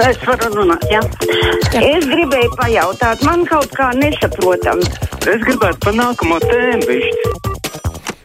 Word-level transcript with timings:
Es 0.00 0.20
varu 0.24 0.48
runāt, 0.54 0.84
jā. 0.88 1.00
jā. 1.74 1.80
Es 1.84 2.06
gribēju 2.08 2.54
pajautāt, 2.56 3.24
man 3.26 3.44
kaut 3.48 3.72
kā 3.76 3.90
nesaprotam. 3.98 4.80
Es 5.28 5.42
gribētu 5.44 5.82
pa 5.84 5.92
nākamo 5.92 6.38
tēmu 6.44 6.86
višķi. 6.88 7.58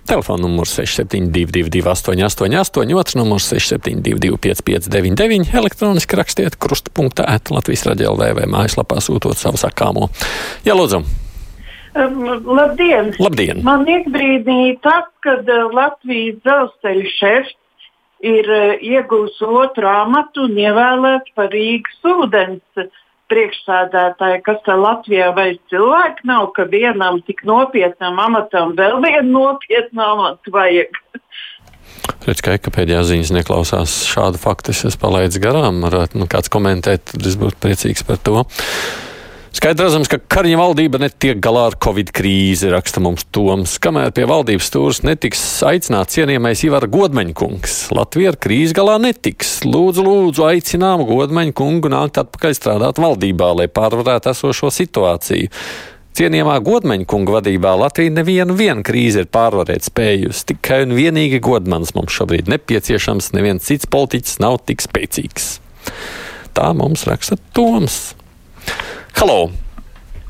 Telefona 0.06 0.46
numurs 0.46 0.76
6722, 0.78 1.82
888, 1.90 2.94
otrs 2.96 3.18
numurs 3.18 3.50
672, 3.50 4.38
559, 4.38 5.52
elektroniski 5.58 6.20
rakstiet 6.20 6.59
krustpunktā, 6.61 7.25
Latvijas 7.50 7.88
raidījā 7.89 8.14
LV 8.14 8.46
mājaslapā 8.54 9.02
sūtot 9.02 9.42
savu 9.42 9.57
sakāmo. 9.60 10.12
Jā, 10.68 10.78
lūdzu! 10.78 11.02
Labdien! 11.96 13.14
Labdien! 13.18 13.64
Man 13.66 13.88
iebrīdīja 13.89 14.78
tas, 14.86 15.10
ka 15.26 15.39
uh, 15.42 15.68
Latvijas 15.73 16.38
dzelzceļa 16.44 17.14
šefs 17.18 17.55
ir 18.26 18.52
uh, 18.52 18.76
iegūs 18.82 19.41
otru 19.46 19.89
amatu 19.89 20.48
un 20.50 20.60
ievēlēts 20.66 21.36
par 21.38 21.52
Rīgas 21.54 22.12
ūdens 22.16 22.90
priekšsādātāju, 23.32 24.41
kas 24.45 24.59
tā 24.66 24.76
Latvijā 24.77 25.32
vairs 25.38 25.62
cilvēku 25.72 26.27
nav, 26.30 26.52
ka 26.58 26.68
vienam 26.70 27.22
tik 27.26 27.41
nopietnam 27.48 28.20
amatam 28.22 28.76
vēl 28.77 28.99
vienu 29.02 29.32
nopietnu 29.40 30.04
amatu 30.05 30.54
vajag. 30.54 30.99
Redz, 32.26 32.41
ka 32.41 32.55
ekapēdijā 32.58 33.02
ziņas 33.05 33.32
neklausās 33.35 33.96
šādu 34.09 34.40
faktu, 34.41 34.73
es 34.73 34.98
palaidu 34.98 35.41
garām. 35.41 35.84
Varētu 35.85 36.21
nu, 36.21 36.30
kāds 36.30 36.49
komentēt, 36.54 37.04
tad 37.12 37.26
es 37.26 37.38
būtu 37.38 37.60
priecīgs 37.62 38.05
par 38.07 38.21
to. 38.26 38.46
Skaidrs, 39.55 39.95
ka 40.12 40.18
Kariņa 40.20 40.58
valdība 40.59 41.00
netiek 41.00 41.40
galā 41.40 41.70
ar 41.70 41.76
covid 41.80 42.09
krīzi, 42.16 42.68
raksta 42.73 43.00
mums 43.00 43.23
Toms. 43.32 43.77
Kamēr 43.80 44.09
pie 44.12 44.26
valdības 44.27 44.68
stūres 44.68 44.98
netiks 45.08 45.40
aicināts 45.63 46.18
cienījamais 46.18 46.66
Ivara 46.68 46.90
Godmaņkungs, 46.91 47.76
Latvija 47.96 48.34
ar 48.34 48.38
krīzi 48.44 48.76
galā 48.76 48.98
netiks. 48.99 49.62
Lūdzu, 49.63 50.04
lūdzu, 50.04 50.44
aicinām 50.49 51.05
Godmaņkungu 51.08 51.91
nākt 51.94 52.20
atpakaļ 52.20 52.58
strādāt 52.58 52.99
valdībā, 52.99 53.54
lai 53.62 53.70
pārvarētu 53.72 54.34
esošo 54.34 54.74
situāciju. 54.76 55.48
Cienījamā 56.20 56.57
godmaņa 56.63 57.07
kunga 57.12 57.38
vadībā 57.38 57.77
Latvija 57.79 58.12
nevienu 58.18 58.84
krīzi 58.88 59.24
ir 59.24 59.32
pārvarēt 59.32 59.88
spējusi. 59.88 60.46
Tikai 60.51 60.82
un 60.84 60.98
vienīgi 60.99 61.40
godmans 61.44 61.96
mums 61.96 62.16
šobrīd 62.20 62.51
nepieciešams, 62.51 63.32
neviens 63.35 63.72
cits 63.72 63.88
politiķis 63.88 64.44
nav 64.44 64.59
tik 64.68 64.84
spēcīgs. 64.84 65.50
Tā 66.56 66.69
mums 66.75 67.07
raksta 67.07 67.40
Toms. 67.56 68.16
Halo! 69.19 69.50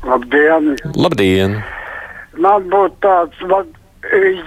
Labdien! 0.06 0.76
Labdien. 0.94 1.56
Man 2.38 2.68
būtu 2.70 3.00
tāds 3.04 3.40
man, 3.50 3.68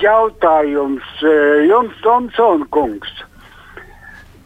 jautājums 0.02 1.04
e, 1.23 1.34
jums, 1.68 1.98
Tomson 2.04 2.64
kungs. 2.73 3.12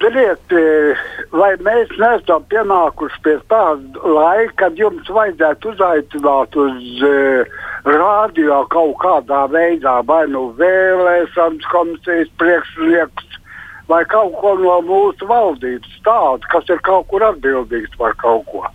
Ziniet, 0.03 0.51
e, 0.51 0.95
vai 1.31 1.53
mēs 1.63 1.91
neesam 2.01 2.43
pienākuši 2.51 3.21
pie 3.23 3.37
tāda 3.51 4.15
laika, 4.17 4.65
kad 4.65 4.79
jums 4.81 5.07
vajadzētu 5.07 5.71
uzaicināt 5.71 6.57
uz 6.59 7.05
uh, 7.07 7.53
rādio 7.87 8.59
kaut 8.73 8.97
kādā 8.99 9.45
veidā, 9.53 10.01
vai 10.03 10.25
nu 10.27 10.49
vēlēšanas 10.59 11.69
komisijas 11.71 12.31
priekšnieks, 12.41 13.39
vai 13.87 14.03
kaut 14.11 14.35
ko 14.41 14.57
no 14.59 14.81
mūsu 14.83 15.27
valdības 15.29 15.99
tādu, 16.03 16.51
kas 16.51 16.67
ir 16.67 16.83
kaut 16.83 17.07
kur 17.07 17.23
atbildīgs 17.31 17.95
par 17.99 18.17
kaut 18.19 18.43
ko 18.51 18.67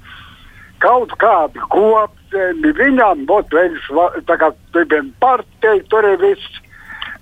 kaut 0.82 1.12
kādi 1.22 1.62
kopsēmi, 1.72 2.72
viņam 2.78 3.26
būtu 3.28 3.58
viņš 3.58 3.90
tagad 4.28 4.56
bija 4.74 5.02
partija, 5.22 5.76
tur 5.90 6.06
ir 6.06 6.18
viss 6.22 6.60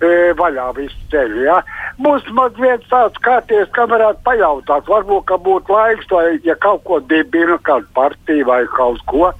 e, 0.01 0.33
vaļā, 0.37 0.67
viss 0.77 1.07
ceļš. 1.11 1.39
Ja? 1.45 1.59
Mums 2.01 2.27
mazliet 2.37 2.85
tāds 2.91 3.17
kārties, 3.25 3.69
kā 3.75 3.87
varētu 3.89 4.23
pajautāt, 4.27 4.89
varbūt, 4.91 5.25
ka 5.31 5.39
būtu 5.41 5.73
laiks, 5.73 6.09
lai, 6.13 6.37
ja 6.45 6.57
kaut 6.63 6.83
ko 6.89 6.99
dibina, 7.09 7.57
kādu 7.67 7.89
partiju 7.97 8.47
vai 8.49 8.63
kaut 8.77 9.01
ko, 9.09 9.31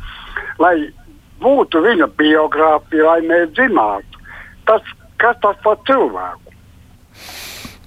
lai 0.64 0.76
būtu 1.44 1.84
viņa 1.86 2.10
biogrāfija, 2.18 3.06
lai 3.06 3.22
mēs 3.30 3.54
zinātu, 3.60 4.26
tas, 4.70 4.94
kas 5.22 5.38
tas 5.44 5.58
par 5.64 5.78
cilvēku. 5.90 6.47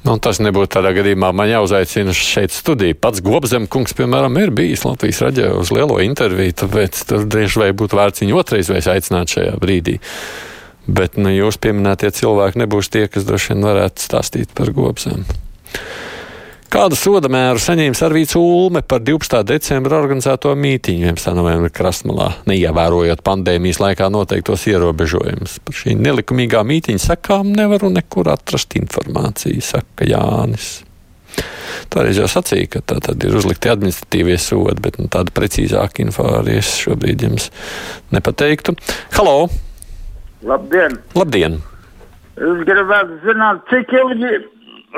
Nu, 0.01 0.15
tas 0.17 0.39
nebūtu 0.41 0.71
tādā 0.79 0.95
gadījumā 0.97 1.29
man 1.37 1.51
jāuzaicina 1.51 2.15
šeit 2.17 2.55
studijā. 2.55 2.97
Pats 2.97 3.21
Gobzemkungs, 3.25 3.93
piemēram, 3.99 4.39
ir 4.41 4.53
bijis 4.57 4.87
Latvijas 4.87 5.21
raidījā 5.27 5.51
uz 5.61 5.73
lielo 5.77 5.99
interviju, 6.01 6.57
tāpēc 6.63 7.03
tur 7.11 7.27
drīz 7.29 7.59
vai 7.61 7.69
būtu 7.77 7.99
vērts 7.99 8.25
viņu 8.25 8.39
otrais 8.41 8.71
vai 8.73 8.81
aicināt 8.81 9.35
šajā 9.37 9.59
brīdī. 9.61 9.99
Bet 10.89 11.21
nu, 11.21 11.29
jūs 11.35 11.61
pieminētie 11.61 12.09
cilvēki 12.17 12.63
nebūs 12.63 12.89
tie, 12.89 13.05
kas 13.13 13.29
droši 13.29 13.53
vien 13.53 13.69
varētu 13.69 14.09
stāstīt 14.09 14.57
par 14.57 14.73
Gobzemu. 14.75 15.29
Kādu 16.71 16.95
soda 16.95 17.27
mēru 17.27 17.59
saņēma 17.59 17.99
Arvīts 18.07 18.37
Ulme 18.39 18.85
par 18.87 19.01
12. 19.03 19.41
decembra 19.43 19.97
organizēto 19.99 20.53
mītīņu 20.55 21.09
11. 21.09 21.33
novembra 21.35 21.71
krastmalā, 21.75 22.29
neievērojot 22.47 23.25
pandēmijas 23.27 23.81
laikā 23.83 24.07
noteiktos 24.15 24.69
ierobežojumus. 24.71 25.57
Par 25.67 25.75
šī 25.75 25.97
nelikumīgā 25.99 26.61
mītīņa 26.69 27.03
sekām 27.03 27.51
nevaru 27.57 27.91
nekur 27.91 28.31
atrast 28.31 28.77
informāciju, 28.79 29.65
saka 29.67 30.07
Jānis. 30.07 30.69
Toreiz 31.91 32.23
jau 32.23 32.29
sacīja, 32.31 32.69
ka 32.77 32.85
tā 32.87 33.01
tad 33.03 33.27
ir 33.27 33.35
uzlikti 33.35 33.73
administratīvie 33.75 34.39
sodi, 34.39 34.79
bet 34.87 35.01
nu, 35.03 35.09
tāda 35.11 35.35
precīzāka 35.35 36.05
info 36.05 36.29
arī 36.37 36.61
es 36.61 36.71
šobrīd 36.85 37.27
jums 37.27 37.51
nepateiktu. 38.15 38.77
Halo! 39.19 39.51
Labdien! 40.47 41.01
Labdien! 41.19 41.59
Es 42.39 42.65
gribētu 42.71 43.19
zināt, 43.27 43.67
cik 43.75 43.91
ilgi 43.99 44.39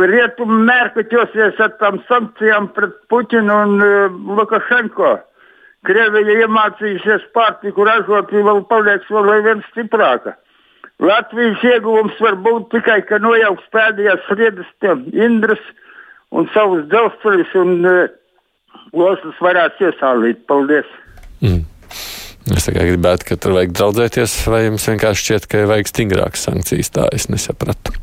rietumu 0.01 0.63
mērķiķosies 0.69 1.61
ar 1.61 1.75
tām 1.81 2.01
sankcijām 2.09 2.71
pret 2.77 2.95
Puķinu 3.13 3.59
un 3.65 3.83
uh, 3.83 4.15
Lukašenko. 4.39 5.19
Krievija 5.87 6.45
iemācījusies 6.45 7.27
pārtiku 7.35 7.85
ražot, 7.89 8.31
vēl 8.31 8.63
paliek 8.71 9.05
vēl 9.11 9.33
viens 9.43 9.67
stiprāka. 9.73 10.37
Latvijas 11.03 11.63
ieguvums 11.67 12.19
var 12.23 12.37
būt 12.39 12.69
tikai, 12.77 13.01
ka 13.09 13.19
nojauks 13.19 13.67
pēdējās 13.75 14.29
riedas 14.39 14.69
Indras 15.11 15.63
un 16.31 16.47
savus 16.55 16.87
dzelzceļus 16.93 17.57
un 17.59 17.75
uh, 17.83 18.07
ostas 18.93 19.43
varētu 19.43 19.91
iesālīt. 19.91 20.47
Paldies! 20.47 20.89
Mm. 21.43 21.65
Es 22.51 22.67
tikai 22.67 22.89
gribētu, 22.89 23.27
ka 23.29 23.37
tur 23.39 23.55
vajag 23.55 23.75
draudzēties, 23.79 24.33
vai 24.51 24.65
jums 24.65 24.87
vienkārši 24.91 25.27
šķiet, 25.27 25.45
ka 25.51 25.67
vajag 25.71 25.91
stingrākas 25.91 26.47
sankcijas. 26.49 26.91
Tā 26.95 27.07
es 27.15 27.29
nesapratu. 27.31 27.95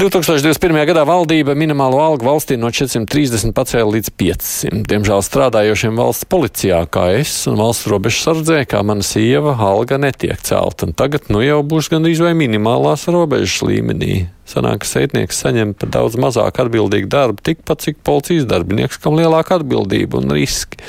2021. 0.00 0.78
gadā 0.88 1.02
valdība 1.04 1.52
minimālo 1.52 1.98
algu 2.00 2.24
valstī 2.24 2.56
no 2.56 2.70
430 2.72 3.52
pacēla 3.52 3.98
līdz 3.98 4.08
500. 4.16 4.78
Diemžēl 4.88 5.20
strādājošiem 5.26 6.00
valsts 6.00 6.24
policijā, 6.24 6.78
kā 6.88 7.02
es 7.18 7.34
un 7.50 7.60
valsts 7.60 7.84
robežsardzē, 7.92 8.62
kā 8.70 8.80
mana 8.80 9.04
sieva, 9.04 9.52
alga 9.60 10.00
netiek 10.00 10.40
celta. 10.40 10.88
Un 10.88 10.96
tagad 10.96 11.28
nu 11.28 11.44
jau 11.44 11.60
būs 11.60 11.92
gandrīz 11.92 12.24
vai 12.24 12.32
minimālās 12.32 13.04
robežas 13.12 13.60
līmenī. 13.60 14.30
Sanāk, 14.48 14.86
ka 14.86 14.92
sētnieks 14.94 15.44
saņem 15.44 15.76
par 15.76 15.92
daudz 15.92 16.16
mazāk 16.16 16.64
atbildīgu 16.64 17.12
darbu, 17.12 17.44
tikpat 17.52 17.84
cik 17.84 18.00
policijas 18.00 18.48
darbinieks, 18.48 18.96
kam 19.04 19.20
lielāka 19.20 19.60
atbildība 19.60 20.24
un 20.24 20.32
riski. 20.32 20.80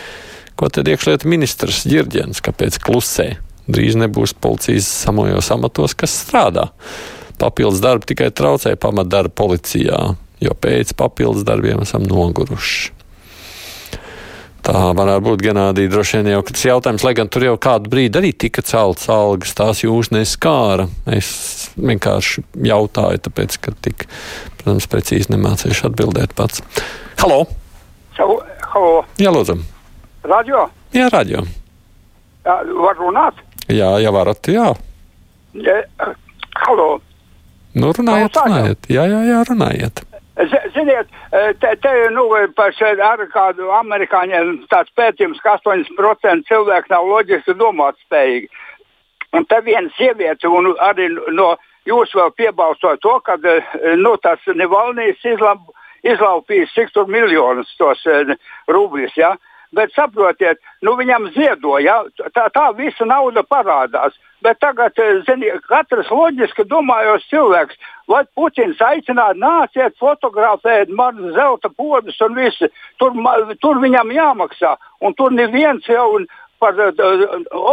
Ko 0.55 0.71
tad 0.71 0.87
iekšlietu 0.87 1.27
ministrs 1.27 1.83
Girģens, 1.83 2.39
kāpēc 2.47 2.79
klusē? 2.79 3.33
Drīz 3.67 3.99
nebūs 3.99 4.39
policijas 4.39 4.87
samojos 5.03 5.51
amatos, 5.51 5.99
kas 5.99 6.15
strādā 6.23 6.71
papildus 7.41 7.81
darbi 7.83 8.11
tikai 8.13 8.29
traucē 8.35 8.75
pamatdarbu 8.79 9.33
policijā, 9.37 9.99
jo 10.41 10.57
pēc 10.61 10.95
papildus 10.97 11.45
darbiem 11.47 11.83
esam 11.85 12.05
noguruši. 12.07 13.01
Tā 14.61 14.91
varētu 14.93 15.25
būt 15.25 15.41
Ganādija 15.41 15.89
droši 15.89 16.19
vien 16.19 16.35
jau 16.35 16.41
tas 16.45 16.63
jautājums, 16.67 17.01
lai 17.01 17.15
gan 17.17 17.29
tur 17.33 17.47
jau 17.47 17.55
kādu 17.57 17.89
brīdi 17.89 18.19
arī 18.19 18.29
tika 18.43 18.61
celtas 18.61 19.09
algas, 19.09 19.55
tās 19.57 19.81
jūs 19.81 20.11
neskāra. 20.13 20.85
Es 21.09 21.31
vienkārši 21.81 22.43
jautāju, 22.69 23.23
tāpēc, 23.25 23.57
ka 23.57 23.73
tik, 23.81 24.05
protams, 24.59 24.85
precīzi 24.91 25.33
nemācīšu 25.33 25.89
atbildēt 25.89 26.37
pats. 26.37 26.61
Halo! 27.23 27.47
Halo! 28.21 28.93
Jā, 29.17 29.33
lūdzu! 29.33 29.57
Radio? 30.29 30.67
Jā, 30.93 31.09
radio. 31.09 31.41
Jā, 32.45 32.61
var 32.85 33.01
runāt? 33.01 33.41
Jā, 33.65 33.95
jā, 34.03 34.13
varat, 34.13 34.45
jā. 34.53 34.67
Ja, 35.57 35.81
halo! 36.67 36.91
Nu, 37.73 37.91
runājiet, 37.95 38.35
runājiet. 38.35 38.89
Jā, 38.91 39.05
jā, 39.07 39.21
jā, 39.29 39.43
runājiet. 39.47 40.03
Ziniet, 40.73 41.11
te, 41.61 41.73
te 41.83 41.91
nu, 42.15 42.25
ar 42.33 43.23
kādu 43.31 43.69
amerikāņiem 43.77 44.53
tāds 44.71 44.91
pētījums, 44.97 45.41
ka 45.43 45.57
80% 45.59 46.47
cilvēku 46.49 46.91
nav 46.91 47.07
loģiski 47.07 47.55
domāt 47.59 47.99
spējīgi. 48.05 48.49
Un 49.37 49.45
te 49.47 49.61
viena 49.63 49.91
sieviete, 49.95 50.47
un 50.47 50.73
arī 50.83 51.07
no 51.31 51.53
jūs 51.87 52.15
vēl 52.15 52.33
piebalsojat 52.35 53.03
to, 53.03 53.13
ka 53.23 53.37
nu, 53.99 54.15
tas 54.23 54.43
Nevalnijas 54.55 55.23
izlaupījis 56.03 56.73
cik 56.75 56.91
tur 56.95 57.07
miljonus 57.07 57.71
tos 57.79 58.03
rubļus. 58.67 59.15
Ja? 59.19 59.35
Bet 59.75 59.93
saprotiet, 59.95 60.59
nu 60.81 60.95
viņam 60.99 61.29
ziedoja, 61.35 62.01
tā, 62.35 62.47
tā 62.53 62.67
visa 62.77 63.07
nauda 63.07 63.43
parādās. 63.43 64.17
Bet 64.41 64.57
tagad, 64.57 64.97
zini, 65.27 65.51
katrs 65.69 66.09
loģiski 66.09 66.65
domājos 66.65 67.27
cilvēks, 67.29 67.77
vai 68.09 68.23
Putins 68.35 68.79
aicinātu, 68.81 69.37
nāciet, 69.39 69.93
fotografēt 70.01 70.89
man 70.89 71.19
zelta 71.35 71.69
podus 71.69 72.17
un 72.25 72.39
visi. 72.39 72.71
Tur, 72.97 73.13
tur 73.61 73.81
viņam 73.83 74.09
jāmaksā, 74.15 74.75
un 75.05 75.13
tur 75.13 75.35
neviens 75.37 75.85
jau 75.85 76.23
par 76.61 76.77
uh, 76.77 77.21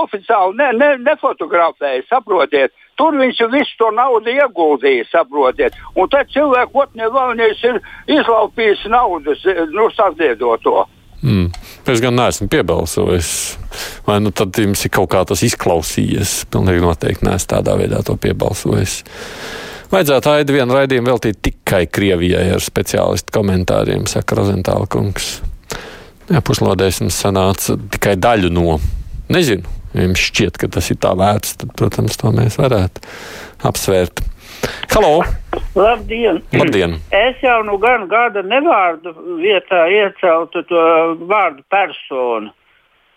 oficiāli 0.02 0.56
ne, 0.60 0.68
ne, 0.76 0.90
nefotografēja, 1.04 2.04
saprotiet. 2.08 2.72
Tur 2.98 3.16
viņš 3.20 3.42
visu 3.52 3.76
to 3.78 3.90
naudu 3.94 4.32
ieguldīja, 4.32 5.06
saprotiet. 5.12 5.76
Un 5.96 6.08
tad 6.12 6.30
cilvēku 6.34 6.84
otrs 6.84 7.12
galvenais 7.12 7.64
ir 7.68 7.80
izlaupījis 8.18 8.86
naudu, 8.92 9.36
nu, 9.76 9.88
saziedot 9.96 10.64
to. 10.64 10.86
Mm. 11.22 11.48
Es 11.88 12.02
gan 12.04 12.18
neesmu 12.18 12.50
piebalsojis. 12.52 13.30
Vai 14.06 14.18
nu 14.20 14.32
tad 14.34 14.56
jums 14.60 14.84
ir 14.84 14.92
kaut 14.92 15.08
kā 15.14 15.22
tas 15.28 15.40
izklausījies? 15.46 16.42
Pilnīgi 16.52 16.84
noteikti 16.84 17.24
neesmu 17.24 17.52
tādā 17.54 17.78
veidā 17.80 18.02
to 18.04 18.16
piebalsojis. 18.20 19.00
Vajadzētu 19.88 20.28
aidu 20.34 20.52
vienu 20.52 20.76
raidījumu 20.76 21.08
veltīt 21.08 21.40
tikai 21.48 21.86
Krievijai 21.88 22.50
ar 22.52 22.60
speciālistu 22.60 23.32
komentāriem, 23.38 24.04
saka 24.10 24.36
Rozentāla 24.36 24.84
kungs. 24.92 25.38
Jā, 26.28 26.42
puslodēs 26.44 27.00
mums 27.00 27.16
sanāca 27.24 27.78
tikai 27.96 28.18
daļu 28.20 28.52
no. 28.52 28.76
Nezinu, 29.32 29.64
ja 29.94 30.04
jums 30.04 30.26
šķiet, 30.28 30.60
ka 30.60 30.68
tas 30.76 30.92
ir 30.92 31.00
tā 31.00 31.14
vērts, 31.16 31.56
tad, 31.62 31.72
protams, 31.80 32.20
to 32.20 32.34
mēs 32.36 32.60
varētu 32.60 33.00
apsvērt. 33.68 34.27
Halo! 34.94 35.24
Labdien! 35.74 36.42
Labdien! 36.52 36.96
Es 37.10 37.36
jau 37.42 37.58
nu 37.62 37.76
gan 37.78 38.06
gada 38.08 38.42
nevārdu 38.42 39.12
vietā 39.38 39.84
ieceltu 39.92 40.62
to 40.70 40.84
vārdu 41.28 41.62
personu. 41.70 42.50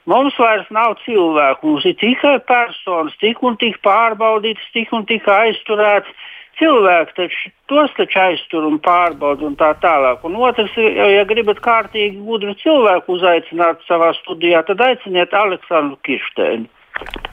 Mums 0.10 0.36
vairs 0.42 0.68
nav 0.74 0.98
cilvēku, 1.06 1.70
mums 1.70 1.86
ir 1.86 1.96
tikai 2.02 2.40
personas, 2.50 3.16
tik 3.22 3.40
un 3.46 3.56
tik 3.62 3.78
pārbaudītas, 3.86 4.68
tik 4.76 4.92
un 4.98 5.06
tik 5.10 5.30
aizturētas. 5.30 6.28
Cilvēki 6.60 7.16
taču 7.18 7.52
tos 7.72 7.94
taču 7.98 8.20
aiztur 8.20 8.68
un 8.68 8.76
pārbauda 8.84 9.48
un 9.48 9.56
tā 9.58 9.72
tālāk. 9.82 10.26
Un 10.28 10.36
otrs, 10.44 10.76
ja 10.78 11.24
gribat 11.30 11.64
kārtīgi 11.64 12.20
gudru 12.26 12.54
cilvēku 12.60 13.16
uzaicināt 13.16 13.82
savā 13.88 14.12
studijā, 14.20 14.62
tad 14.68 14.84
aiciniet 14.86 15.34
Aleksandru 15.34 15.98
Kirsteinu. 16.06 16.68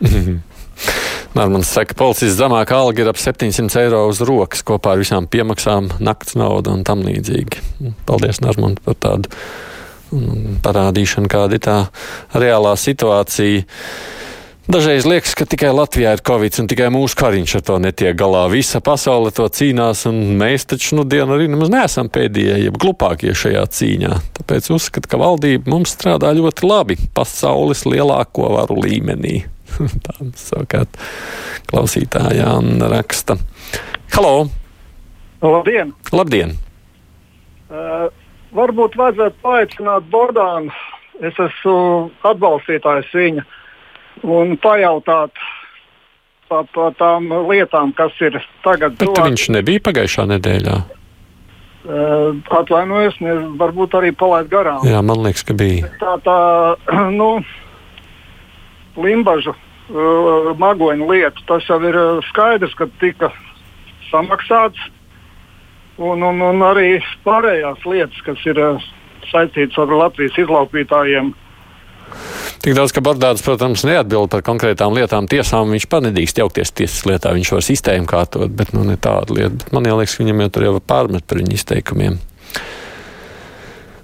Nārmans 1.37 1.69
saka, 1.69 1.97
policijas 1.99 2.39
zemākā 2.39 2.79
alga 2.81 3.03
ir 3.05 3.11
ap 3.11 3.19
700 3.21 3.83
eiro 3.83 4.05
uz 4.09 4.23
rokas 4.25 4.63
kopā 4.67 4.95
ar 4.95 5.03
visām 5.03 5.29
piemaksām, 5.29 5.91
nakts 6.01 6.39
naudu 6.41 6.73
un 6.73 6.87
tam 6.89 7.05
līdzīgi. 7.05 7.61
Paldies, 8.09 8.41
Nārmans, 8.45 8.81
par 8.85 8.97
tādu 9.03 9.33
parādīšanu, 10.65 11.29
kāda 11.29 11.59
ir 11.59 11.65
tā 11.67 11.77
reālā 12.33 12.73
situācija. 12.81 13.67
Dažreiz 14.69 15.07
liekas, 15.09 15.33
ka 15.33 15.47
tikai 15.49 15.71
Latvijā 15.73 16.11
ir 16.13 16.21
covid 16.25 16.59
un 16.61 16.67
tikai 16.69 16.91
mūsu 16.93 17.17
kariņš 17.17 17.55
ar 17.57 17.63
to 17.65 17.77
netiek 17.81 18.17
galā. 18.21 18.43
Visa 18.53 18.83
pasaule 18.85 19.33
to 19.33 19.47
cīnās, 19.49 20.05
un 20.11 20.19
mēs 20.41 20.69
taču 20.69 20.99
nu 20.99 21.07
dienu 21.09 21.37
arī 21.37 21.47
nemaz 21.49 21.73
neesam 21.73 22.11
pēdējie, 22.13 22.59
jeb 22.67 22.77
glupākie 22.81 23.33
šajā 23.33 23.65
cīņā. 23.79 24.19
Tāpēc 24.37 24.69
uzskatu, 24.77 25.09
ka 25.09 25.21
valdība 25.21 25.73
mums 25.73 25.97
strādā 25.97 26.35
ļoti 26.37 26.69
labi 26.69 26.99
pasaules 27.17 27.87
lielāko 27.89 28.53
varu 28.59 28.83
līmenī. 28.85 29.39
Tā 30.07 30.17
savukārt 30.39 30.99
klausītājā 31.71 32.55
raksta. 32.93 33.39
Halo! 34.15 34.49
Labdien! 35.43 35.93
Labdien. 36.13 36.57
Uh, 37.69 38.09
varbūt 38.57 38.97
vajadzētu 38.99 39.43
paaicināt 39.45 40.09
Bordānu. 40.11 40.73
Es 41.19 41.39
esmu 41.43 42.11
atbalstītājs 42.27 43.11
viņa 43.15 43.45
un 44.23 44.55
pajautāt 44.63 45.35
par, 46.49 46.69
par 46.75 46.95
tām 46.99 47.29
lietām, 47.51 47.93
kas 47.97 48.15
ir 48.25 48.39
tagad. 48.65 48.97
Bet 48.97 49.09
cilvēki... 49.09 49.27
viņš 49.29 49.49
nebija 49.59 49.85
pagājušā 49.89 50.27
nedēļā. 50.33 50.79
Uh, 51.89 52.35
atvainojos, 52.53 53.17
varbūt 53.61 53.95
arī 53.97 54.11
palaid 54.17 54.51
garām. 54.53 54.83
Jā, 54.87 55.01
man 55.05 55.23
liekas, 55.25 55.45
ka 55.47 55.57
bija. 55.57 55.89
Tā 56.01 56.17
tā, 56.25 56.39
nu, 57.21 57.31
limbažu 59.03 59.55
uh, 59.55 60.53
magoņu 60.59 61.09
lieta, 61.11 61.45
tas 61.49 61.67
jau 61.69 61.81
ir 61.87 61.99
skaidrs, 62.31 62.77
ka 62.79 62.89
tika 63.01 63.33
samaksāts. 64.11 64.81
Un, 65.99 66.23
un, 66.23 66.39
un 66.47 66.63
arī 66.63 67.01
pārējās 67.27 67.83
lietas, 67.89 68.21
kas 68.27 68.45
ir 68.47 68.61
uh, 68.63 68.89
saistītas 69.33 69.81
ar 69.83 69.95
Latvijas 70.05 70.39
izlaupītājiem, 70.39 71.33
uh, 71.33 71.49
Tik 72.59 72.75
daudz, 72.75 72.93
ka 72.93 73.03
Bordāds, 73.05 73.43
protams, 73.45 73.85
neatbild 73.87 74.33
par 74.33 74.43
konkrētām 74.47 74.97
lietām 74.97 75.29
tiesām. 75.31 75.71
Viņš 75.73 75.87
pat 75.91 76.09
nedrīkst 76.09 76.41
jaukties 76.43 76.75
tiesas 76.75 77.05
lietā. 77.07 77.31
Viņš 77.37 77.53
var 77.55 77.65
sistēmu 77.65 78.09
kārtot, 78.11 78.51
bet 78.59 78.75
nu, 78.75 78.83
ne 78.89 78.99
tādu 79.01 79.39
lietu. 79.39 79.61
Bet 79.63 79.71
man 79.77 79.87
liekas, 79.87 80.17
ka 80.17 80.25
viņam 80.25 80.43
jau 80.43 80.51
tur 80.53 80.67
jau 80.67 80.75
pārmet 80.83 81.27
par 81.29 81.41
viņu 81.41 81.55
izteikumiem. 81.55 82.19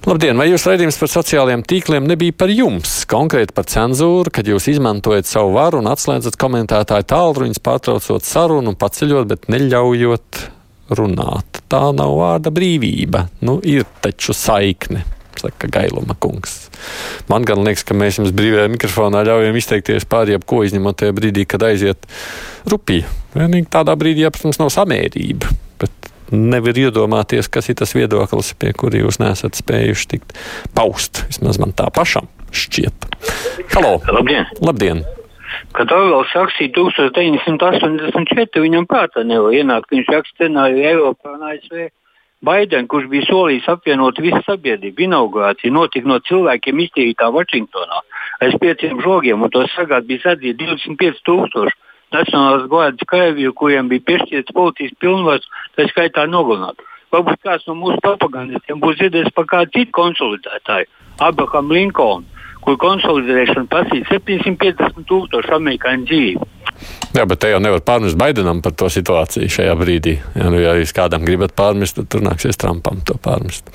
Labdien, 0.04 0.36
vai 0.36 0.50
jūsu 0.50 0.68
raidījums 0.68 0.98
par 1.00 1.08
sociālajiem 1.08 1.62
tīkliem 1.64 2.04
nebija 2.04 2.34
par 2.36 2.50
jums, 2.52 2.90
konkrēti 3.08 3.54
par 3.56 3.64
cenzūru, 3.72 4.28
kad 4.36 4.44
jūs 4.44 4.66
izmantojat 4.74 5.24
savu 5.24 5.54
varu 5.54 5.80
un 5.80 5.88
atslēdzat 5.88 6.36
komentētāju 6.36 7.06
tālruņus, 7.08 7.62
pārtraucot 7.64 8.28
sarunu, 8.28 8.74
paceļot, 8.76 9.30
bet 9.30 9.48
neļaujot 9.48 10.42
runāt? 11.00 11.62
Tā 11.72 11.80
nav 11.96 12.12
vārda 12.20 12.52
brīvība. 12.52 13.24
Nu, 13.48 13.56
ir 13.64 13.88
taču 14.04 14.36
saikne 14.36 15.06
saka 15.40 15.72
Gailuma 15.72 16.18
kungs. 16.20 16.68
Man 17.32 17.48
gan 17.48 17.64
liekas, 17.64 17.88
ka 17.88 17.96
mēs 17.96 18.20
jums 18.20 18.36
brīvajā 18.36 18.68
mikrofonā 18.76 19.24
ļaujam 19.24 19.56
izteikties 19.56 20.04
pār 20.04 20.34
jebko, 20.34 20.66
izņemot 20.68 21.00
tajā 21.00 21.16
brīdī, 21.16 21.48
kad 21.48 21.64
aiziet 21.64 22.04
rupja. 22.68 23.08
Vienīgi 23.32 23.72
tādā 23.72 23.96
brīdī, 23.96 24.28
ja, 24.28 24.34
protams, 24.36 24.60
nav 24.60 24.68
samērība. 24.76 25.48
Bet 25.80 26.12
nevar 26.32 26.78
iedomāties, 26.78 27.50
kas 27.52 27.68
ir 27.68 27.78
tas 27.80 27.94
viedoklis, 27.96 28.54
pie 28.58 28.72
kura 28.76 29.00
jūs 29.00 29.20
nesat 29.22 29.58
spējuši 29.58 30.08
tikt 30.14 30.38
paust. 30.76 31.24
Vismaz 31.28 31.60
man 31.62 31.74
tā 31.76 31.90
pašam 31.94 32.30
šķiet. 32.54 33.08
Halo! 33.74 33.98
Labdien! 34.08 34.48
Labdien. 34.64 35.04
Kad 35.74 35.90
Orvels 35.94 36.32
rakstīja 36.34 36.72
1984, 36.76 38.62
viņam 38.62 38.86
prātā 38.90 39.24
nevar 39.26 39.54
ienākt. 39.54 39.90
Viņš 39.90 40.10
raksta 40.10 40.44
scenāriju 40.44 40.88
Eiropā 40.90 41.34
un 41.34 41.46
ASV. 41.50 41.88
Baidens, 42.44 42.90
kurš 42.92 43.06
bija 43.08 43.24
solījis 43.24 43.70
apvienot 43.72 44.18
visu 44.20 44.42
sabiedrību, 44.44 45.06
inaugurācija 45.06 45.72
notika 45.72 46.10
no 46.10 46.18
cilvēkiem 46.28 46.82
iztīrītā 46.84 47.30
Vašingtonā 47.32 48.02
aiz 48.44 48.56
pieciem 48.60 49.00
žogiem, 49.02 49.42
un 49.42 49.52
to 49.52 49.64
sagāt 49.74 50.06
bija 50.08 50.28
sadzīti 50.28 50.66
25 50.66 51.22
tūkstoši 51.28 51.76
Nacionālās 52.14 52.68
gvārdas 52.70 53.08
karavīru, 53.10 53.54
kuriem 53.58 53.90
bija 53.90 54.06
piešķirts 54.10 54.54
policijas 54.56 54.94
pilnvars, 55.02 55.48
tā 55.76 55.88
skaitā 55.90 56.26
nogalināt. 56.30 56.80
Varbūt 57.14 57.42
kāds 57.46 57.66
no 57.68 57.76
mūsu 57.78 58.00
propagandistiem 58.02 58.80
būs 58.82 58.98
dzirdējis 58.98 59.34
par 59.36 59.46
kādu 59.50 59.74
citu 59.76 59.94
konsolidētāju, 59.94 60.90
Abraham 61.22 61.70
Lincolnu, 61.70 62.26
kur 62.64 62.78
konsolidēšana 62.80 63.68
prasīja 63.70 64.08
750 64.10 65.06
tūkstošu 65.10 65.56
amerikāņu 65.58 66.08
dzīvību. 66.10 66.50
Jā, 67.14 67.22
bet 67.30 67.38
te 67.44 67.52
jau 67.52 67.60
nevar 67.62 67.84
pārmest 67.86 68.18
Baidenam 68.18 68.62
par 68.64 68.74
to 68.74 68.88
situāciju 68.90 69.52
šajā 69.56 69.74
brīdī. 69.78 70.16
Ja, 70.34 70.48
nu, 70.50 70.58
ja 70.58 70.74
jūs 70.80 70.94
kādam 70.96 71.22
gribat 71.26 71.54
pārmest, 71.54 72.00
tad 72.00 72.10
tur 72.10 72.24
nāksies 72.26 72.58
Trumpam 72.58 73.04
to 73.06 73.14
pārmest. 73.22 73.70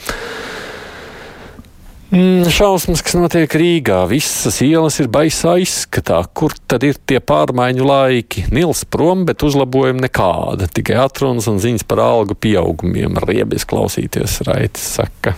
Mm, 2.09 2.47
šausmas, 2.49 3.03
kas 3.05 3.13
notiek 3.13 3.53
Rīgā, 3.53 3.99
visas 4.09 4.55
ielas 4.65 4.95
ir 4.97 5.11
baisā 5.13 5.59
izskatā. 5.61 6.23
Kur 6.33 6.55
tad 6.65 6.81
ir 6.87 6.97
tie 7.05 7.19
pārmaiņu 7.21 7.85
laiki? 7.85 8.45
Nils 8.49 8.81
prom, 8.89 9.27
bet 9.29 9.45
uzlabojumi 9.45 10.01
nekāda. 10.07 10.65
Tikai 10.73 10.97
atrunas 11.03 11.45
un 11.51 11.61
ziņas 11.61 11.85
par 11.85 12.01
algu 12.01 12.33
pieaugumiem. 12.33 13.21
Riebies 13.29 13.67
klausīties, 13.69 14.39
Raitis 14.49 14.89
saka. 14.97 15.35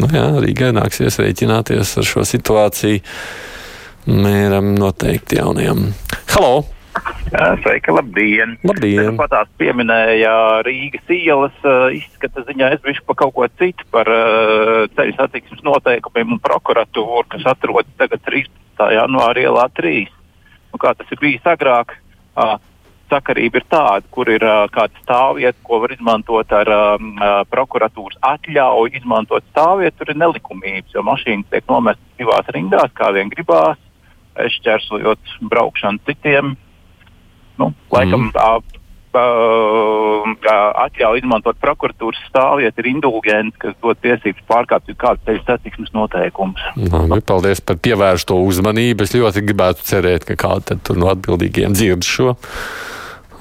Nu 0.00 0.08
jā, 0.08 0.30
Rīgai 0.40 0.72
nāksies 0.72 1.20
rēķināties 1.20 1.92
ar 2.00 2.08
šo 2.08 2.24
situāciju. 2.24 3.04
Mēram 4.08 4.72
noteikti 4.80 5.42
jaunajam. 5.42 5.90
Halo! 6.32 6.73
Sveika, 7.34 7.90
labdien! 7.90 8.54
Labdien! 8.62 9.16
Pat 9.18 9.32
tās 9.32 9.48
pieminēja 9.58 10.62
Rīgas 10.66 11.08
ielas 11.10 11.56
izskata 11.96 12.44
ziņā. 12.46 12.68
Es 12.76 12.82
biju 12.84 13.02
par 13.08 13.18
kaut 13.24 13.34
ko 13.34 13.48
citu, 13.58 13.86
par 13.90 14.06
ceļu 14.94 15.16
satiksmes 15.16 15.64
noteikumiem 15.66 16.36
un 16.36 16.42
prokuratūru, 16.44 17.24
kas 17.34 17.48
atrodas 17.54 17.90
tagad 17.98 18.22
13. 18.28 18.86
janvāra 18.94 19.42
ielā 19.42 19.66
3. 19.74 20.06
Un 20.74 20.82
kā 20.82 20.94
tas 20.94 21.10
ir 21.10 21.18
bijis 21.22 21.44
agrāk, 21.50 21.96
sakarība 23.10 23.60
ir 23.60 23.66
tāda, 23.70 24.06
kur 24.14 24.30
ir 24.30 24.46
kāda 24.74 25.02
stāvvieta, 25.02 25.58
ko 25.66 25.82
var 25.82 25.92
izmantot 25.94 26.54
ar 26.54 26.70
prokuratūras 27.50 28.18
atļauju 28.30 29.00
izmantot 29.00 29.46
stāvvietu. 29.50 29.98
Tur 30.00 30.14
ir 30.14 30.22
nelikumības, 30.22 30.94
jo 30.94 31.02
mašīnas 31.06 31.50
tiek 31.50 31.66
nomestas 31.70 32.20
divās 32.20 32.46
rindās, 32.54 32.94
kā 32.94 33.10
vien 33.14 33.30
gribās, 33.34 33.78
šķērsojot 34.34 35.40
braukšanu 35.50 36.02
citiem 36.06 36.54
Nu, 37.60 37.70
laikam, 37.94 38.28
mm. 38.28 38.34
tā, 38.34 38.48
atļauja 39.14 41.20
izmantot 41.20 41.58
prokuratūras 41.62 42.18
stāvvietu, 42.28 42.82
ir 42.82 42.88
indulgents, 42.90 43.58
kas 43.62 43.76
dod 43.82 44.00
tiesības 44.02 44.46
pārkāpt 44.50 44.90
kādu 44.98 45.22
ceļu 45.28 45.44
satiksmes 45.46 45.94
noteikumus. 45.94 46.64
Labi, 46.80 47.20
paldies 47.26 47.62
par 47.64 47.78
pievērsto 47.82 48.38
uzmanību. 48.42 49.06
Es 49.06 49.14
ļoti 49.14 49.44
gribētu 49.46 49.86
cerēt, 49.86 50.26
ka 50.28 50.38
kāds 50.46 50.94
no 50.98 51.12
atbildīgiem 51.12 51.76
dzird 51.76 52.06
šo. 52.06 52.34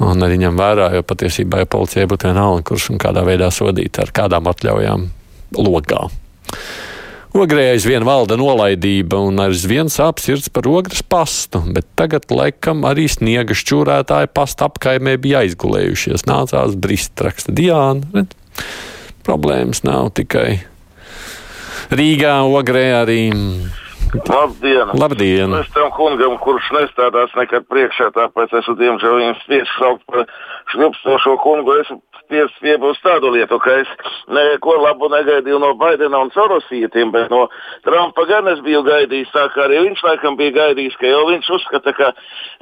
Un 0.04 0.26
arī 0.26 0.40
ņem 0.42 0.58
vērā, 0.58 0.90
jo 0.98 1.04
patiesībā 1.06 1.64
jau 1.64 1.72
policijai 1.78 2.08
būtu 2.10 2.32
vienalga, 2.32 2.64
kurš 2.66 2.90
un 2.94 3.02
kādā 3.02 3.22
veidā 3.26 3.52
sodīt 3.54 4.00
ar 4.02 4.10
kādām 4.16 4.50
atļaujām 4.50 5.06
logā. 5.62 6.08
Ogrē 7.34 7.72
aizvien 7.72 8.04
valda 8.06 8.36
nolaidība 8.38 9.18
un 9.26 9.42
aizvien 9.42 9.88
sāp 9.90 10.20
sirds 10.22 10.52
par 10.54 10.68
ogres 10.70 11.02
pastu, 11.02 11.64
bet 11.74 11.88
tagad 11.98 12.28
laikam 12.30 12.86
arī 12.86 13.08
sniega 13.10 13.58
šķūrētāji 13.58 14.30
pasta 14.38 14.68
apkaimē 14.70 15.16
bija 15.24 15.42
aizgulējušies. 15.42 16.28
Nācās 16.30 16.78
brist, 16.78 17.18
raksta 17.26 17.56
Diāna. 17.58 18.06
Bet 18.14 18.38
problēmas 19.26 19.82
nav 19.82 20.12
tikai 20.20 20.62
Rīgā, 21.90 22.36
Ogrē 22.46 22.86
arī. 23.02 23.24
Labdien! 24.14 24.94
Labdien. 24.94 25.58
Es 25.58 25.74
tam 25.74 25.90
kungam, 25.98 26.38
kurš 26.38 26.70
nestādās 26.78 27.34
nekad 27.34 27.66
priekšā, 27.66 28.12
tāpēc 28.14 28.54
esmu 28.62 28.78
diemžēl 28.78 29.20
viņam 29.24 29.40
spiests 29.42 29.80
saukt 29.82 30.06
par 30.06 30.30
šļupstošo 30.70 31.40
kungu. 31.42 31.80
Esmu 31.82 31.98
spiests 32.34 32.62
piebūst 32.64 33.04
tādu 33.06 33.30
lietu, 33.34 33.60
ka 33.62 33.76
es 33.84 33.90
neko 34.34 34.76
labu 34.82 35.10
negaidīju 35.12 35.60
no 35.62 35.74
Baidena 35.78 36.24
un 36.24 36.32
Sorosītiem, 36.34 37.12
bet 37.14 37.30
no 37.30 37.46
Trumpa 37.86 38.26
gan 38.26 38.48
es 38.50 38.62
biju 38.66 38.82
gaidījis, 38.88 39.30
tā 39.34 39.46
kā 39.54 39.68
arī 39.68 39.84
viņš 39.86 40.02
laikam 40.04 40.38
bija 40.40 40.56
gaidījis, 40.58 40.98
ka 40.98 41.12
jau 41.12 41.24
viņš 41.30 41.50
uzskata, 41.58 41.94
ka 41.94 42.12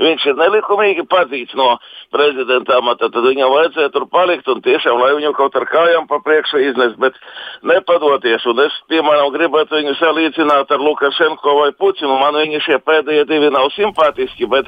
viņš 0.02 0.26
ir 0.28 0.40
nelikumīgi 0.42 1.08
padzīts 1.08 1.56
no 1.56 1.78
prezidenta 2.12 2.80
amata, 2.82 3.08
tad 3.08 3.24
viņam 3.24 3.54
vajadzēja 3.54 3.94
tur 3.94 4.08
palikt 4.12 4.50
un 4.52 4.62
tiešām, 4.66 5.00
lai 5.00 5.14
viņu 5.20 5.32
kaut 5.38 5.56
ar 5.56 5.68
kājām 5.70 6.10
pa 6.10 6.20
priekšu 6.26 6.60
iznest, 6.68 7.00
bet 7.00 7.16
nepadoties. 7.64 8.44
Un 8.52 8.60
es, 8.66 8.76
piemēram, 8.92 9.32
gribētu 9.36 9.78
viņu 9.78 9.96
salīdzināt 10.00 10.74
ar 10.74 10.84
Lukašenko 10.84 11.56
vai 11.62 11.70
Putinu. 11.80 12.18
Man 12.20 12.36
viņi 12.42 12.64
šie 12.66 12.82
pēdējie 12.84 13.28
divi 13.30 13.52
nav 13.54 13.70
simpātiski, 13.78 14.50
bet 14.52 14.68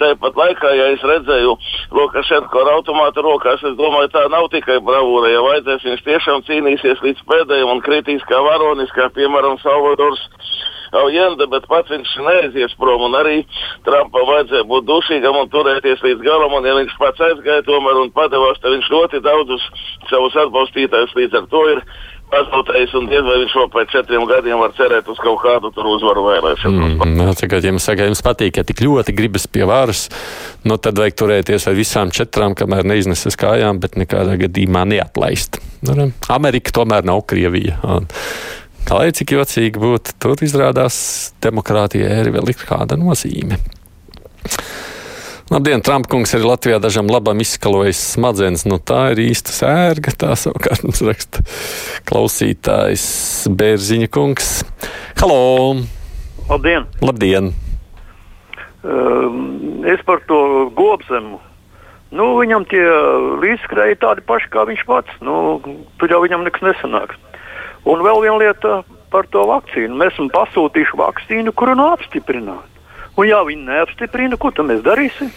tāpat 0.00 0.38
laikā, 0.38 0.74
ja 0.78 0.90
es 0.94 1.02
redzēju 1.06 1.56
Lukašenko 1.96 2.62
ar 2.62 2.72
automātu 2.76 3.24
rokās, 3.26 3.64
es 3.66 3.76
domāju, 3.80 4.12
tā 4.14 4.26
nav 4.30 4.35
tikai 4.52 4.78
bravūra. 4.84 5.32
Ja 5.32 5.42
vajadzēs, 5.44 5.84
viņš 5.88 6.06
tiešām 6.06 6.44
cīnīsies 6.48 7.02
līdz 7.04 7.24
pēdējiem 7.28 7.72
un 7.72 7.82
kritīs 7.84 8.24
kā 8.30 8.40
varonis, 8.44 8.92
kā 8.96 9.10
piemēram 9.16 9.60
Salvadors. 9.62 10.22
Aujenda, 10.96 11.48
bet 11.50 11.64
pats 11.66 11.90
viņš 11.90 12.12
neaizies 12.22 12.74
prom. 12.78 13.02
Un 13.08 13.16
arī 13.18 13.40
Trumpam 13.84 14.28
vajadzēja 14.28 14.68
būt 14.70 14.86
dušīgam 14.86 15.40
un 15.40 15.50
turēties 15.50 16.04
līdz 16.04 16.22
galam. 16.24 16.54
Un, 16.56 16.68
ja 16.68 16.76
viņš 16.78 16.94
pats 17.00 17.24
aizgāja 17.26 17.64
tomēr 17.66 17.98
un 18.04 18.12
padevās, 18.14 18.60
tad 18.62 18.76
viņš 18.76 18.92
ļoti 18.94 19.22
daudzus 19.24 19.66
savus 20.10 20.38
atbalstītājus 20.46 21.16
līdz 21.18 21.40
ar 21.40 21.50
to 21.50 21.64
ir 21.74 21.82
pazaudējis. 22.32 22.94
Un 22.98 23.08
diez 23.10 23.24
vai 23.26 23.38
viņš 23.42 23.54
vēl 23.60 23.70
pēc 23.74 23.94
četriem 23.94 24.26
gadiem 24.30 24.62
var 24.62 24.74
cerēt 24.78 25.08
uz 25.12 25.20
kaut 25.22 25.40
kādu 25.44 25.72
uzvaru 25.94 26.26
vēlēšanās. 26.26 26.96
Mm, 26.98 27.22
Tagad, 27.40 27.64
ja 27.64 27.72
jums, 27.72 27.86
saka, 27.86 28.08
jums 28.08 28.24
patīk, 28.24 28.60
ja 28.60 28.66
tik 28.66 28.82
ļoti 28.84 29.14
gribas 29.16 29.46
pie 29.50 29.64
varas, 29.68 30.06
nu, 30.66 30.78
tad 30.82 30.98
vajag 31.00 31.18
turēties 31.22 31.68
ar 31.70 31.78
visām 31.78 32.12
četrām, 32.14 32.56
kamēr 32.58 32.86
neizneses 32.88 33.38
kājām, 33.40 33.80
bet 33.82 33.98
nekādā 34.00 34.38
gadījumā 34.46 34.86
neatlaist. 34.92 35.60
Nu, 35.86 36.10
Amerika 36.32 36.74
tomēr 36.80 37.06
nav 37.06 37.24
Krievija. 37.30 37.80
Un, 37.86 38.08
Lai 38.86 39.08
cik 39.10 39.32
jocīgi 39.34 39.80
būtu, 39.82 40.12
tur 40.22 40.38
izrādās 40.46 40.96
demokrātijai 41.42 42.20
arī 42.20 42.36
vēl 42.36 42.52
ir 42.52 42.60
kāda 42.68 42.94
nozīme. 42.94 43.58
Labdien, 45.46 45.78
Trumpkungs 45.78 46.32
arī 46.34 46.42
Latvijā 46.42 46.80
dažam 46.82 47.06
labam 47.06 47.38
izskalojis 47.38 48.00
smadzenes. 48.16 48.64
Nu, 48.66 48.80
tā 48.82 49.12
ir 49.14 49.20
īsta 49.28 49.52
sērga. 49.54 50.10
Tā 50.18 50.32
savukārt 50.34 50.82
mums 50.82 51.04
raksta 51.06 51.44
klausītājs 52.08 53.04
Bērziņa 53.54 54.10
kungs. 54.10 54.50
Halo! 55.20 55.38
Labdien! 56.50 56.88
Labdien! 56.98 57.52
Um, 58.82 59.86
es 59.86 60.02
par 60.08 60.26
to 60.26 60.66
gobzemu. 60.74 61.38
Nu, 62.10 62.32
viņam 62.42 62.66
tie 62.66 62.82
līdzskrēji 63.46 64.02
tādi 64.02 64.26
paši 64.26 64.50
kā 64.50 64.66
viņš 64.66 64.82
pats. 64.90 65.14
Nu, 65.22 65.60
tur 66.02 66.10
jau 66.10 66.24
viņam 66.26 66.42
nekas 66.42 66.72
nesanāks. 66.72 67.22
Un 67.86 68.02
vēl 68.02 68.24
viena 68.26 68.40
lieta 68.42 68.80
par 69.14 69.30
to 69.30 69.46
vakcīnu. 69.46 69.94
Mēs 69.94 70.18
esam 70.18 70.26
pasūtījuši 70.34 70.98
vakcīnu, 71.06 71.54
kuru 71.54 71.78
nav 71.78 72.00
apstiprināta. 72.00 72.75
Un, 73.16 73.24
ja 73.24 73.40
viņi 73.48 73.64
neapstiprina, 73.64 74.36
ko 74.36 74.50
tad 74.52 74.68
mēs 74.68 74.82
darīsim? 74.84 75.30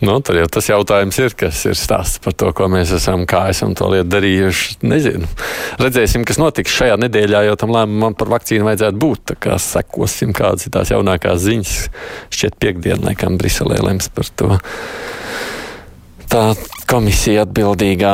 Nu, 0.00 0.14
tad 0.24 0.38
jau 0.38 0.46
tas 0.52 0.68
jautājums 0.70 1.18
ir, 1.20 1.34
kas 1.36 1.60
ir 1.68 1.76
stāsts 1.76 2.22
par 2.24 2.32
to, 2.38 2.48
ko 2.56 2.68
mēs 2.72 2.92
esam, 2.94 3.26
kā 3.28 3.42
esam 3.52 3.74
to 3.76 3.90
lietu 3.92 4.08
darījuši. 4.14 4.78
Nezinu. 4.88 5.28
Redzēsim, 5.82 6.24
kas 6.28 6.40
notiks 6.40 6.76
šajā 6.78 6.96
nedēļā, 7.02 7.42
jo 7.48 7.58
tam 7.60 7.74
lēmumam 7.74 8.16
par 8.16 8.32
vakcīnu 8.32 8.68
vajadzētu 8.70 9.02
būt. 9.04 9.24
Tā 9.32 9.38
kā 9.48 9.58
sekosim, 9.60 10.32
kādas 10.36 10.68
ir 10.68 10.74
tās 10.78 10.94
jaunākās 10.94 11.42
ziņas. 11.44 11.74
Šķiet, 12.32 12.56
piekdien, 12.62 13.04
laikam, 13.04 13.36
Briselē 13.42 13.82
lems 13.84 14.08
par 14.14 14.32
to. 14.38 14.54
Tā 16.28 16.52
komisija 16.84 17.46
atbildīgā. 17.46 18.12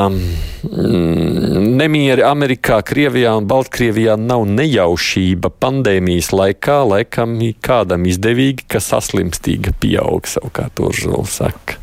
Nemieri 1.75 2.23
Amerikā, 2.23 2.77
Krievijā 2.87 3.33
un 3.41 3.49
Baltkrievijā 3.51 4.15
nav 4.21 4.45
nejaušība 4.47 5.51
pandēmijas 5.59 6.31
laikā. 6.31 6.77
Laikam 6.93 7.35
kādam 7.65 8.07
izdevīgi, 8.07 8.69
ka 8.71 8.79
saslimstīga 8.79 9.75
pieaug, 9.83 10.31
savukārt 10.31 10.79
Urzula 10.87 11.25
saka. 11.27 11.81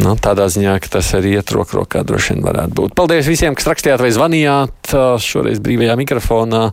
Nu, 0.00 0.16
tādā 0.20 0.48
ziņā, 0.52 0.78
ka 0.80 0.96
tas 0.98 1.12
arī 1.16 1.36
iet 1.36 1.52
roku 1.56 1.82
rokā 1.82 2.02
droši 2.04 2.34
vien 2.34 2.42
varētu 2.44 2.76
būt. 2.80 2.96
Paldies 2.96 3.28
visiem, 3.28 3.56
kas 3.56 3.68
rakstījāt 3.68 4.00
vai 4.04 4.12
zvanījāt 4.16 4.96
šoreiz 5.24 5.60
brīvajā 5.64 6.00
mikrofonā. 6.00 6.66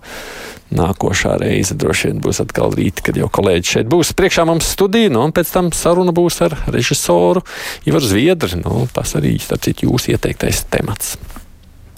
Nākošā 0.74 1.36
reize 1.42 1.78
droši 1.78 2.10
vien 2.10 2.22
būs 2.24 2.42
atkal 2.44 2.74
rīt, 2.74 3.04
kad 3.06 3.18
jau 3.20 3.30
kolēģi 3.34 3.76
šeit 3.76 3.92
būs. 3.92 4.16
Priekšā 4.18 4.48
mums 4.50 4.72
studija, 4.74 5.12
nu, 5.14 5.22
un 5.28 5.36
pēc 5.36 5.54
tam 5.54 5.70
saruna 5.76 6.16
būs 6.16 6.42
ar 6.48 6.58
režisoru 6.74 7.46
Ivaru 7.90 8.10
Zviedru. 8.10 8.64
Nu, 8.64 8.88
tas 8.94 9.16
arī, 9.20 9.36
starp 9.42 9.66
citu, 9.68 9.90
jūsu 9.92 10.16
ieteiktais 10.16 10.66
temats. 10.74 11.16